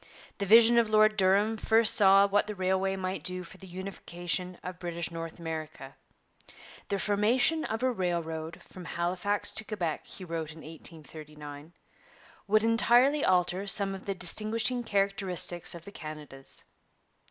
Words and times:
The 0.39 0.47
vision 0.47 0.79
of 0.79 0.89
Lord 0.89 1.15
Durham 1.15 1.57
first 1.57 1.93
saw 1.93 2.25
what 2.25 2.47
the 2.47 2.55
railway 2.55 2.95
might 2.95 3.23
do 3.23 3.43
for 3.43 3.59
the 3.59 3.67
unification 3.67 4.57
of 4.63 4.79
British 4.79 5.11
North 5.11 5.37
America. 5.37 5.95
'The 6.89 6.97
formation 6.97 7.63
of 7.65 7.83
a 7.83 7.91
railroad 7.91 8.63
from 8.67 8.85
Halifax 8.85 9.51
to 9.51 9.63
Quebec,' 9.63 10.07
he 10.07 10.25
wrote 10.25 10.53
in 10.53 10.61
1839, 10.61 11.73
'would 12.47 12.63
entirely 12.63 13.23
alter 13.23 13.67
some 13.67 13.93
of 13.93 14.07
the 14.07 14.15
distinguishing 14.15 14.83
characteristics 14.83 15.75
of 15.75 15.85
the 15.85 15.91
Canadas.' 15.91 16.63